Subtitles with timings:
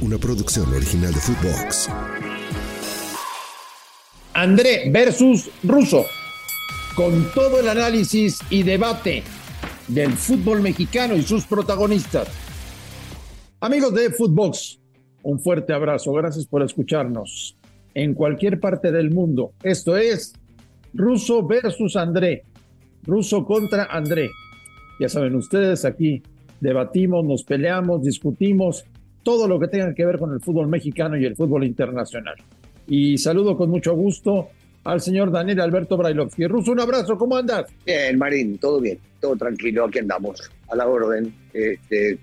[0.00, 1.88] una producción original de Footbox.
[4.34, 6.04] André versus Russo,
[6.94, 9.22] con todo el análisis y debate
[9.88, 12.28] del fútbol mexicano y sus protagonistas.
[13.60, 14.78] Amigos de Footbox,
[15.22, 17.56] un fuerte abrazo, gracias por escucharnos
[17.94, 19.52] en cualquier parte del mundo.
[19.62, 20.34] Esto es
[20.92, 22.44] Russo versus André,
[23.04, 24.30] Russo contra André.
[25.00, 26.22] Ya saben ustedes, aquí
[26.60, 28.84] debatimos, nos peleamos, discutimos
[29.26, 32.36] todo lo que tenga que ver con el fútbol mexicano y el fútbol internacional.
[32.86, 34.50] Y saludo con mucho gusto
[34.84, 36.46] al señor Daniel Alberto Brailovsky.
[36.46, 37.66] Russo, un abrazo, ¿cómo andas?
[37.84, 41.34] Bien, Marín, todo bien, todo tranquilo, aquí andamos, a la orden.
[41.52, 42.20] Este,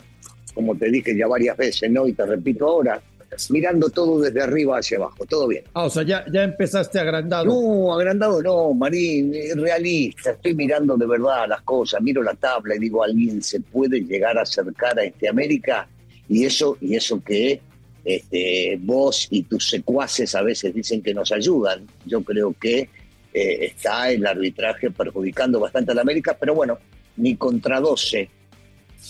[0.53, 2.07] como te dije ya varias veces, ¿no?
[2.07, 3.01] Y te repito ahora,
[3.49, 5.65] mirando todo desde arriba hacia abajo, todo bien.
[5.73, 7.47] Ah, o sea, ya, ya empezaste agrandado.
[7.47, 12.79] No, agrandado no, Marín, realista, estoy mirando de verdad las cosas, miro la tabla y
[12.79, 15.85] digo, ¿alguien se puede llegar a acercar a este América?
[16.29, 17.61] Y eso, y eso que
[18.03, 22.89] este, vos y tus secuaces a veces dicen que nos ayudan, yo creo que
[23.33, 26.77] eh, está el arbitraje perjudicando bastante a la América, pero bueno,
[27.17, 28.29] ni contra 12,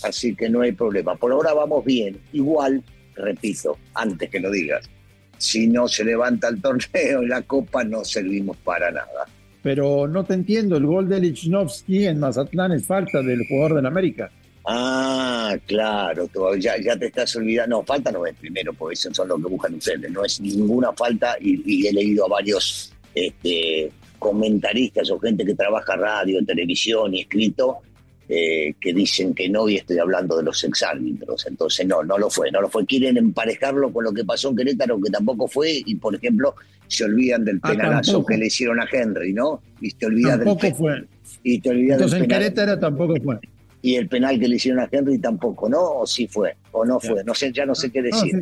[0.02, 1.16] así que no hay problema.
[1.16, 2.18] Por ahora vamos bien.
[2.32, 2.82] Igual,
[3.14, 4.88] repito, antes que lo digas,
[5.38, 9.26] si no se levanta el torneo la copa no servimos para nada.
[9.62, 13.86] Pero no te entiendo, el gol de Lichnowsky en Mazatlán es falta del jugador del
[13.86, 14.30] América.
[14.66, 16.26] Ah, claro,
[16.58, 17.76] ya, ya te estás olvidando.
[17.76, 20.10] No, falta no es primero, porque eso son los que buscan ustedes.
[20.10, 25.96] No es ninguna falta y, he leído a varios este, comentaristas o gente que trabaja
[25.96, 27.80] radio, televisión y escrito
[28.26, 31.46] eh, que dicen que no y estoy hablando de los exárbitros.
[31.46, 32.86] Entonces, no, no lo fue, no lo fue.
[32.86, 36.54] Quieren emparejarlo con lo que pasó en Querétaro, que tampoco fue, y por ejemplo,
[36.86, 39.60] se olvidan del ah, penalazo que le hicieron a Henry, ¿no?
[39.82, 41.04] Y te olvidas tampoco fue.
[41.42, 43.38] Y te olvidas Entonces, en Querétaro tampoco fue
[43.84, 45.78] y el penal que le hicieron a Henry tampoco, ¿no?
[45.78, 48.40] O sí fue, o no fue, no sé, ya no sé qué decir.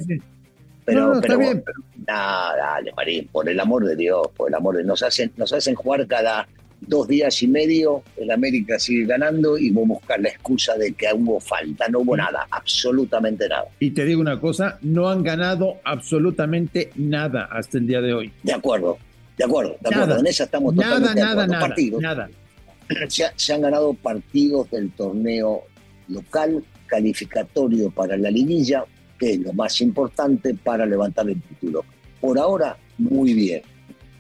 [0.85, 1.65] Pero, pero, bien,
[2.07, 5.53] nada, dale, Marín, por el amor de Dios, por el amor de nos hacen, nos
[5.53, 6.47] hacen jugar cada
[6.81, 10.93] dos días y medio, el América sigue ganando y vamos a buscar la excusa de
[10.93, 13.67] que hubo falta, no hubo nada, absolutamente nada.
[13.81, 18.33] Y te digo una cosa, no han ganado absolutamente nada hasta el día de hoy.
[18.45, 18.97] De acuerdo,
[19.37, 22.01] de acuerdo, de acuerdo, en esa estamos totalmente nada, de acuerdo.
[22.01, 22.42] Nada, nada
[23.37, 25.63] se, han ganado partidos del torneo
[26.09, 28.85] local calificatorio para la liguilla,
[29.19, 31.85] que es lo más importante para levantar el título.
[32.21, 33.63] Por ahora, muy bien,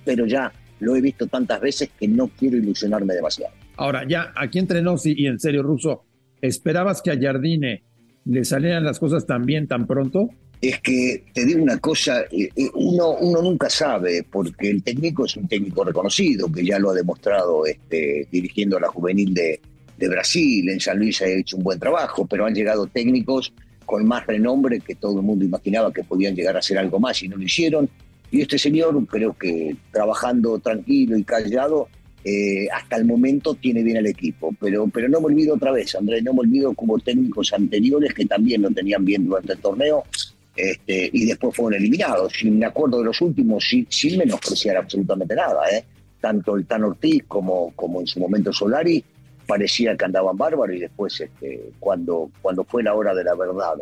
[0.04, 3.54] pero ya lo he visto tantas veces que no quiero ilusionarme demasiado.
[3.76, 6.04] Ahora, ya aquí entre nos y, en serio, Ruso,
[6.40, 7.84] ¿esperabas que a Jardine
[8.24, 10.28] le salieran las cosas tan bien tan pronto?
[10.62, 15.26] Es que te digo una cosa, eh, eh, uno, uno nunca sabe, porque el técnico
[15.26, 19.60] es un técnico reconocido, que ya lo ha demostrado este, dirigiendo a la juvenil de,
[19.98, 23.52] de Brasil, en San Luis ha hecho un buen trabajo, pero han llegado técnicos
[23.84, 27.20] con más renombre que todo el mundo imaginaba que podían llegar a hacer algo más
[27.24, 27.90] y no lo hicieron.
[28.30, 31.88] Y este señor, creo que trabajando tranquilo y callado,
[32.24, 34.54] eh, hasta el momento tiene bien el equipo.
[34.60, 38.24] Pero, pero no me olvido otra vez, Andrés, no me olvido como técnicos anteriores que
[38.26, 40.04] también lo tenían bien durante el torneo,
[40.56, 42.32] este, y después fueron eliminados.
[42.32, 45.60] sin me acuerdo de los últimos, sin, sin menospreciar absolutamente nada.
[45.70, 45.84] ¿eh?
[46.20, 49.02] Tanto el Tan Ortiz como, como en su momento Solari
[49.46, 53.74] parecía que andaban bárbaros y después este, cuando, cuando fue la hora de la verdad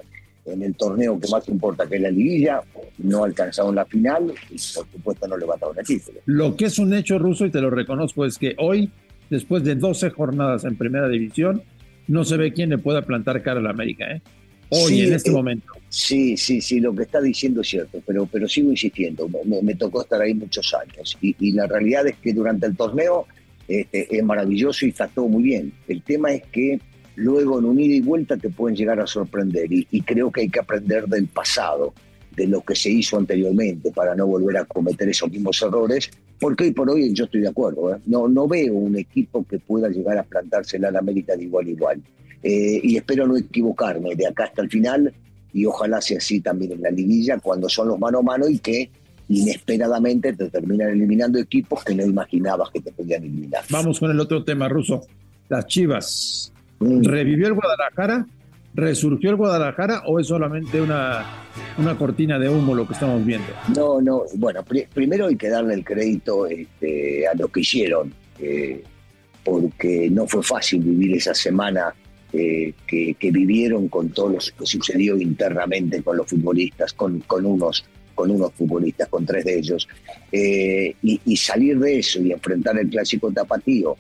[0.47, 2.61] en el torneo que más importa, que es la liguilla,
[2.99, 6.21] no alcanzaron la final y por supuesto no levantaron el título.
[6.27, 8.91] Lo que es un hecho ruso, y te lo reconozco, es que hoy,
[9.29, 11.63] después de 12 jornadas en primera división,
[12.09, 14.11] no se ve quién le pueda plantar cara a la América.
[14.11, 14.23] ¿eh?
[14.71, 15.73] Hoy, en este eh, momento.
[15.89, 19.29] Sí, sí, sí, lo que está diciendo es cierto, pero, pero sigo insistiendo,
[19.63, 23.27] me, tocó estar ahí muchos años y, la realidad es que durante el torneo
[23.69, 25.73] este, es maravilloso y está todo muy bien.
[25.89, 26.81] El tema es que
[27.17, 30.43] luego en un ida y vuelta te pueden llegar a sorprender y, y creo que
[30.43, 31.93] hay que aprender del pasado,
[32.37, 36.65] de lo que se hizo anteriormente para no volver a cometer esos mismos errores, porque
[36.65, 37.99] hoy por hoy yo estoy de acuerdo, ¿eh?
[38.07, 41.71] no, no veo un equipo que pueda llegar a plantársela en América de igual a
[41.71, 42.03] igual.
[42.43, 45.13] Eh, y espero no equivocarme de acá hasta el final
[45.53, 48.59] y ojalá sea así también en la liguilla cuando son los mano a mano y
[48.59, 48.91] que
[49.29, 53.63] inesperadamente te terminan eliminando equipos que no imaginabas que te podían eliminar.
[53.71, 55.03] Vamos con el otro tema ruso.
[55.49, 56.53] Las Chivas.
[56.81, 57.05] Mm.
[57.05, 58.27] ¿Revivió el Guadalajara?
[58.75, 61.25] ¿Resurgió el Guadalajara o es solamente una,
[61.79, 63.49] una cortina de humo lo que estamos viendo?
[63.77, 64.23] No, no.
[64.35, 64.65] Bueno,
[64.95, 68.83] primero hay que darle el crédito este, a lo que hicieron, eh,
[69.45, 71.93] porque no fue fácil vivir esa semana
[72.33, 77.85] eh, que, vivieron con todo lo que sucedió internamente con los futbolistas, con, con, unos,
[78.15, 79.89] con unos futbolistas, con tres de ellos,
[80.31, 83.97] eh, y, salir de eso y enfrentar el clásico tapatío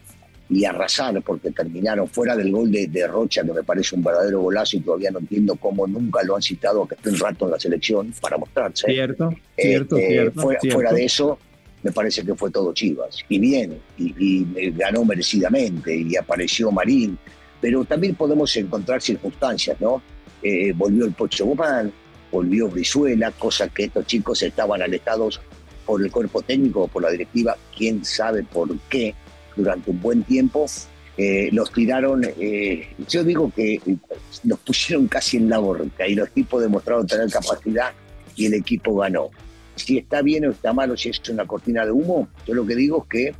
[0.48, 4.42] y arrasar, porque terminaron fuera del gol de, de, Rocha, que me parece un verdadero
[4.42, 7.50] golazo y todavía no entiendo cómo nunca lo han citado que esté un rato en
[7.52, 8.86] la selección para mostrarse.
[8.86, 10.76] Cierto, cierto, Este, cierto, fuera, cierto.
[10.76, 11.38] fuera de eso,
[11.82, 13.18] me parece que fue todo Chivas.
[13.28, 17.16] Y bien, y, y ganó merecidamente, y apareció Marín,
[17.60, 20.02] pero también podemos encontrar circunstancias, ¿no?
[20.42, 21.92] Eh, volvió el Pocho Guzmán,
[22.30, 25.40] volvió Brizuela, cosa que estos chicos estaban alejados
[25.84, 29.14] por el cuerpo técnico o por la directiva, quién sabe por qué,
[29.56, 30.66] durante un buen tiempo.
[31.16, 33.80] Eh, los tiraron, eh, yo digo que
[34.44, 37.92] los pusieron casi en la borca y los tipos demostraron tener capacidad
[38.36, 39.30] y el equipo ganó.
[39.74, 42.66] Si está bien o está mal o si es una cortina de humo, yo lo
[42.66, 43.34] que digo es que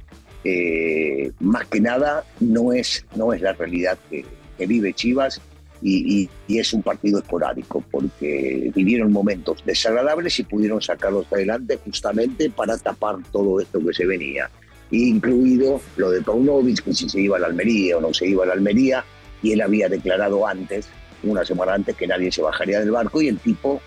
[0.45, 4.25] eh, más que nada no es, no es la realidad que,
[4.67, 5.41] vive Chivas
[5.81, 12.77] y, es un partido esporádico porque vivieron momentos desagradables y pudieron sacarlos adelante justamente para
[12.77, 14.51] tapar todo esto que se venía,
[14.91, 18.45] incluido lo de Paunovic, que si se iba a la Almería o no se iba
[18.45, 19.03] a la Almería,
[19.43, 20.89] y él había declarado antes,
[21.23, 23.81] una semana antes, que nadie se bajaría del barco y el tipo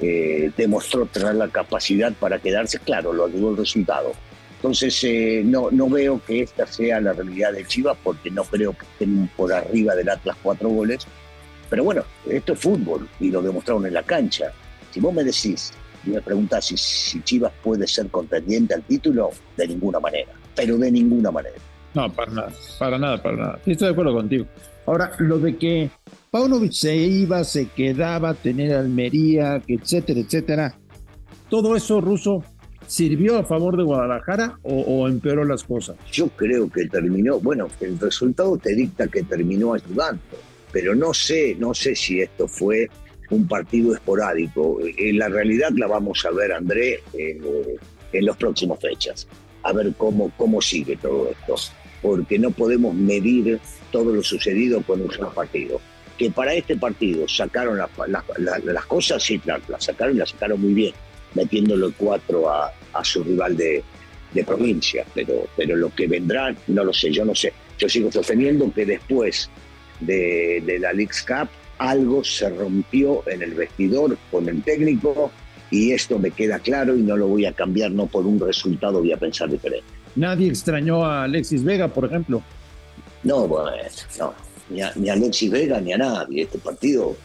[0.00, 4.12] eh, demostró tener la capacidad para quedarse, claro, lo ayudó el resultado.
[4.60, 8.74] Entonces, eh, no, no veo que esta sea la realidad de Chivas porque no creo
[8.74, 11.06] que estén por arriba del Atlas cuatro goles.
[11.70, 14.52] Pero bueno, esto es fútbol y lo demostraron en la cancha.
[14.90, 15.72] Si vos me decís
[16.04, 20.30] y me preguntás si, Chivas puede ser contendiente al título, de ninguna manera.
[20.54, 21.56] Pero de ninguna manera.
[21.94, 23.58] No, para nada, para nada, para nada.
[23.64, 24.44] Estoy de acuerdo contigo.
[24.84, 25.90] Ahora, lo de que
[26.30, 30.74] Paunovic se iba, se quedaba, tener Almería, etcétera, etcétera.
[31.48, 32.44] Todo eso, Ruso,
[32.90, 35.94] ¿Sirvió a favor de Guadalajara o, empeoró las cosas?
[36.10, 40.20] Yo creo que terminó, bueno, el resultado te dicta que terminó ayudando,
[40.72, 42.90] pero no sé, no sé si esto fue
[43.30, 44.80] un partido esporádico.
[44.82, 47.40] En la realidad la vamos a ver, André, en,
[48.12, 49.28] en las próximas fechas,
[49.62, 51.54] a ver cómo, cómo sigue todo esto,
[52.02, 53.60] porque no podemos medir
[53.92, 55.80] todo lo sucedido con un solo partido.
[56.18, 60.18] Que para este partido sacaron la, la, la, las cosas, sí, las la sacaron y
[60.18, 60.92] las sacaron muy bien
[61.34, 63.82] metiéndolo cuatro a, a su rival de,
[64.32, 67.52] de, provincia, pero, pero lo que vendrá no lo sé, yo no sé.
[67.78, 69.50] Yo sigo sosteniendo que después
[70.00, 71.48] de, de la League's Cup
[71.78, 75.30] algo se rompió en el vestidor con el técnico
[75.70, 78.98] y esto me queda claro y no lo voy a cambiar, no por un resultado
[78.98, 79.86] voy a pensar diferente.
[80.16, 82.42] Nadie extrañó a Alexis Vega, por ejemplo.
[83.22, 83.70] No, bueno,
[84.18, 84.34] no,
[84.68, 86.42] ni a, ni a Alexis Vega ni a nadie.
[86.42, 87.16] Este partido,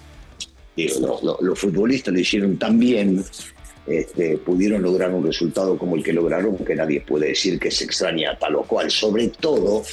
[0.76, 3.24] digo, los, los, los futbolistas lo hicieron tan bien
[3.88, 7.84] este, pudieron lograr un resultado como el que lograron, que nadie puede decir que se
[7.84, 9.84] extraña tal o cual, sobre todo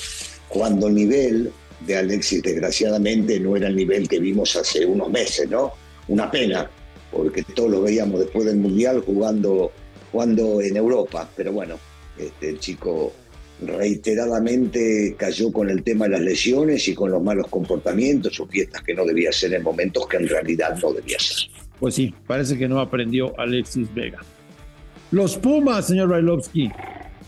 [0.49, 1.53] cuando el nivel
[1.87, 5.73] de Alexis, desgraciadamente, no era el nivel que vimos hace unos meses, ¿no?
[6.09, 6.71] Una pena,
[7.11, 9.73] porque todos lo veíamos después del Mundial jugando,
[10.11, 11.79] jugando en Europa, pero bueno,
[12.19, 13.13] este, el chico
[13.61, 18.83] reiteradamente cayó con el tema de las lesiones y con los malos comportamientos o fiestas
[18.83, 21.62] que no debía ser en momentos que en realidad no debía ser.
[21.79, 24.21] Pues sí, parece que no aprendió Alexis Vega.
[25.11, 26.71] Los Pumas, señor Bailovsky.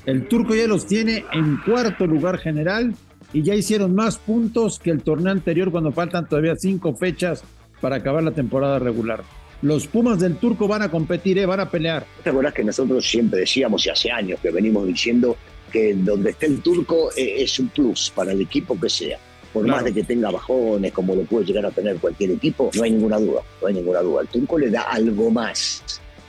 [0.07, 2.95] El turco ya los tiene en cuarto lugar general
[3.33, 7.43] y ya hicieron más puntos que el torneo anterior cuando faltan todavía cinco fechas
[7.81, 9.23] para acabar la temporada regular.
[9.63, 11.47] Los Pumas del turco van a competir, ¿eh?
[11.47, 12.07] van a pelear.
[12.23, 15.37] ¿Te acuerdas que nosotros siempre decíamos y hace años que venimos diciendo
[15.73, 19.19] que donde esté el turco eh, es un plus para el equipo que sea?
[19.55, 19.77] Por claro.
[19.77, 22.91] más de que tenga bajones, como lo puede llegar a tener cualquier equipo, no hay
[22.91, 24.23] ninguna duda, no hay ninguna duda.
[24.23, 25.83] El turco le da algo más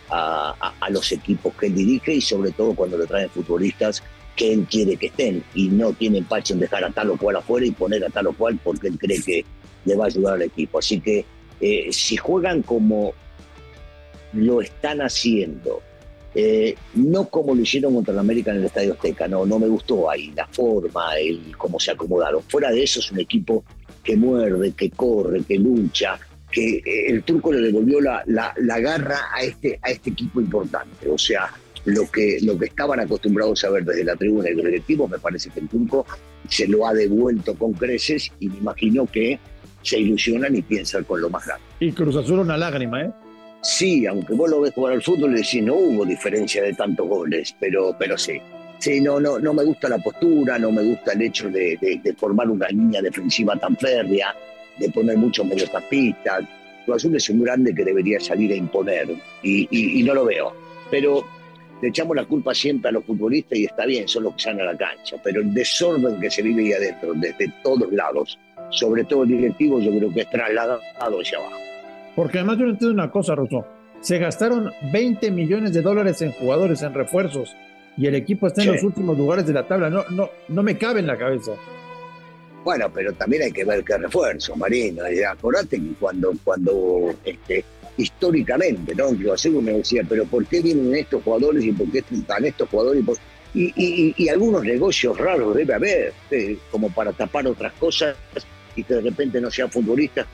[0.10, 4.04] a, a, a, los equipos que él dirige y sobre todo cuando le traen futbolistas
[4.36, 7.38] que él quiere que estén y no tiene empacho en dejar a tal o cual
[7.38, 9.44] afuera y poner a tal o cual porque él cree que
[9.86, 10.78] le va a ayudar al equipo.
[10.78, 11.26] Así que
[11.62, 13.14] eh, si juegan como
[14.34, 15.82] lo están haciendo,
[16.38, 19.68] eh, no como lo hicieron contra el América en el Estadio Azteca, no, no me
[19.68, 22.44] gustó ahí la forma, el cómo se acomodaron.
[22.44, 23.64] Fuera de eso es un equipo
[24.04, 26.20] que muerde, que corre, que lucha,
[26.52, 30.42] que eh, el turco le devolvió la, la, la, garra a este, a este equipo
[30.42, 31.08] importante.
[31.10, 31.50] O sea,
[31.86, 35.20] lo que, lo que estaban acostumbrados a ver desde la tribuna y los directivos, me
[35.20, 36.06] parece que el turco
[36.50, 39.40] se lo ha devuelto con creces y me imagino que
[39.82, 41.64] se ilusionan y piensan con lo más grande.
[41.80, 43.12] Y Cruz Azul una lágrima, ¿eh?
[43.66, 47.08] Sí, aunque vos lo ves jugar al fútbol y decís, no hubo diferencia de tantos
[47.08, 48.40] goles, pero, pero sí.
[48.78, 52.48] Sí, no, no, no me gusta la postura, no me gusta el hecho de, formar
[52.48, 54.36] una línea defensiva tan férrea,
[54.78, 56.44] de poner muchos mediocampistas.
[56.86, 59.10] Cruz Azul es un grande que debería salir a imponer
[59.42, 60.54] y, y, y, no lo veo.
[60.92, 61.26] Pero
[61.82, 64.62] le echamos la culpa siempre a los futbolistas y está bien, son los que salen
[64.62, 65.18] a la cancha.
[65.24, 68.38] Pero el desorden que se vive ahí adentro, desde todos lados,
[68.70, 71.65] sobre todo el directivo, yo creo que es trasladado hacia abajo.
[72.16, 73.66] Porque además yo no entiendo una cosa, Rosso.
[74.02, 77.56] Se gastaron 20 millones de dólares en jugadores, en refuerzos,
[77.98, 78.74] y el equipo está en sí.
[78.74, 79.90] los últimos lugares de la tabla.
[79.90, 81.52] No, no, no me cabe en la cabeza.
[82.64, 85.04] Bueno, pero también hay que ver qué refuerzo, Marino.
[85.30, 87.64] Acordate que cuando, cuando este,
[87.98, 89.14] históricamente, ¿no?
[89.14, 93.04] Yo me decía, pero ¿por qué vienen estos jugadores y por qué están estos jugadores?
[93.54, 98.18] Y, algunos negocios raros debe haber, eh, como para tapar otras cosas
[98.76, 100.26] y que de repente no sean futbolistas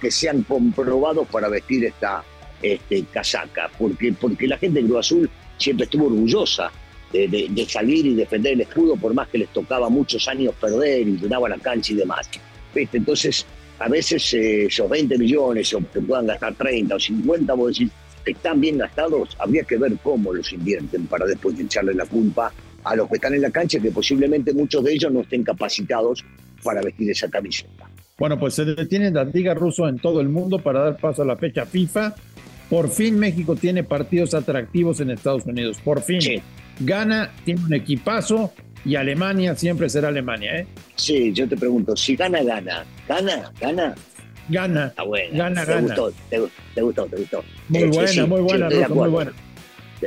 [0.00, 2.24] que sean comprobados para vestir esta
[2.62, 6.70] este, casaca, porque, porque la gente de Cruz Azul siempre estuvo orgullosa
[7.12, 11.16] de, salir y defender el escudo, por más que les tocaba muchos años perder y
[11.16, 12.28] llenaba la cancha y demás.
[12.74, 13.46] Entonces,
[13.78, 17.90] a veces eh, esos 20 millones, o que puedan gastar 30 o 50, vos decís,
[18.26, 22.52] están bien gastados, habría que ver cómo los invierten para después echarle la culpa
[22.84, 26.24] a los que están en la cancha, que posiblemente muchos de ellos no estén capacitados
[26.62, 27.87] para vestir esa camiseta.
[28.18, 31.24] Bueno, pues se detienen las ligas ruso en todo el mundo para dar paso a
[31.24, 32.14] la fecha FIFA.
[32.68, 35.78] Por fin México tiene partidos atractivos en Estados Unidos.
[35.82, 36.20] Por fin.
[36.80, 38.52] Gana, tiene un equipazo
[38.84, 40.66] y Alemania siempre será Alemania, ¿eh?
[40.96, 42.84] Sí, yo te pregunto, si gana, gana.
[43.08, 43.52] ¿Gana?
[43.60, 43.94] ¿Gana?
[44.48, 44.86] Gana.
[44.86, 45.38] Está buena.
[45.38, 45.86] Gana, te gana.
[45.86, 46.38] Gustó, te,
[46.82, 47.44] gustó, te gustó.
[47.68, 49.32] Muy buena, muy buena, muy buena.
[50.00, 50.06] Sí,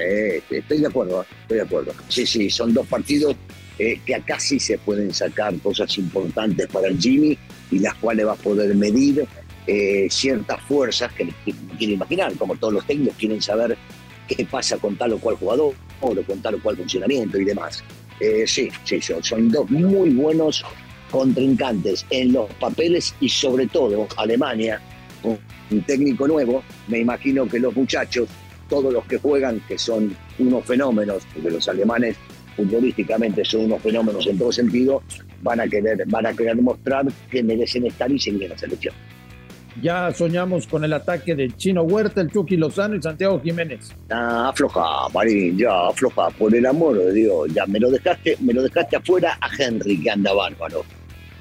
[0.49, 1.93] estoy de acuerdo, estoy de acuerdo.
[2.07, 3.35] Sí, sí, son dos partidos
[3.79, 7.37] eh, que acá sí se pueden sacar cosas importantes para el Jimmy
[7.71, 9.25] y las cuales va a poder medir
[9.65, 11.33] eh, ciertas fuerzas que,
[11.77, 13.77] quiere imaginar, como todos los técnicos quieren saber
[14.27, 17.83] qué pasa con tal o cual jugador o con tal o cual funcionamiento y demás.
[18.19, 20.63] Eh, sí, sí, son dos muy buenos
[21.09, 24.79] contrincantes en los papeles y sobre todo Alemania,
[25.23, 28.29] un técnico nuevo, me imagino que los muchachos,
[28.71, 32.15] todos los que juegan, que son unos fenómenos, porque los alemanes
[32.55, 35.03] futbolísticamente son unos fenómenos en todo sentido,
[35.41, 38.95] van a querer, van a querer mostrar que merecen estar y seguir en la selección.
[39.81, 43.93] Ya soñamos con el ataque del Chino Huerta, el Chucky Lozano y Santiago Jiménez.
[44.09, 48.53] Ah, afloja, Marín, ya, afloja, por el amor de Dios, ya me lo dejaste, me
[48.53, 50.85] lo dejaste afuera a Henry, que anda bárbaro,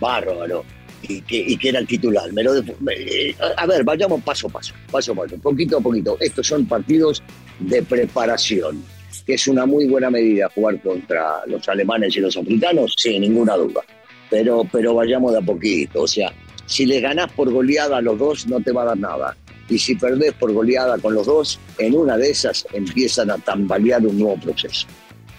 [0.00, 0.64] bárbaro,
[1.02, 2.32] y que, y que era el titular.
[2.32, 6.16] Me lo eh, a ver, vayamos paso a paso, paso a paso, poquito a poquito.
[6.20, 7.22] Estos son partidos
[7.58, 8.82] de preparación,
[9.26, 13.56] que es una muy buena medida jugar contra los alemanes y los africanos, sin ninguna
[13.56, 13.80] duda.
[14.28, 16.32] Pero, pero vayamos de a poquito, o sea,
[16.66, 19.36] si le ganás por goleada a los dos, no te va a dar nada.
[19.68, 24.06] Y si perdés por goleada con los dos, en una de esas empiezan a tambalear
[24.06, 24.86] un nuevo proceso.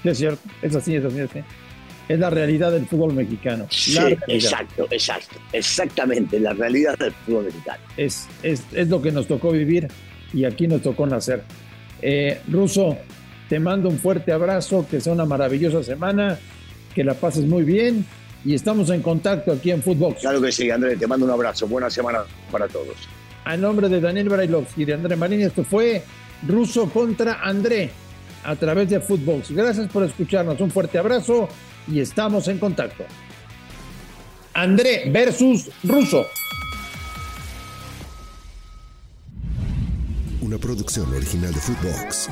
[0.04, 1.40] es cierto, es así, es así, es así.
[2.08, 3.68] Es la realidad del fútbol mexicano.
[3.70, 5.36] Sí, exacto, exacto.
[5.54, 7.82] Exactamente, la realidad del fútbol mexicano.
[7.96, 9.88] Es, es, es lo que nos tocó vivir
[10.34, 11.44] y aquí nos tocó nacer.
[12.02, 12.98] Eh, Ruso,
[13.48, 16.38] te mando un fuerte abrazo, que sea una maravillosa semana,
[16.94, 18.06] que la pases muy bien
[18.44, 20.22] y estamos en contacto aquí en Footbox.
[20.22, 21.68] Claro que sí, Andrés, te mando un abrazo.
[21.68, 22.20] Buena semana
[22.52, 22.96] para todos.
[23.46, 26.04] A nombre de Daniel Brailovsky y de André Marín, esto fue
[26.48, 27.90] Ruso contra André
[28.44, 29.52] a través de Footbox.
[29.52, 30.60] Gracias por escucharnos.
[30.62, 31.48] Un fuerte abrazo
[31.88, 33.06] y estamos en contacto.
[34.54, 36.26] André versus Ruso.
[40.42, 42.30] Una producción original de Footbox.